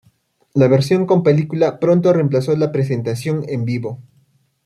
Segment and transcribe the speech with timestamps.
[0.55, 3.99] La versión con película pronto reemplazó la presentación en vivo.